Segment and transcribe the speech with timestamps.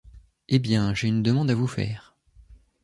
[0.47, 2.17] Eh bien, j’ai une demande à vous faire...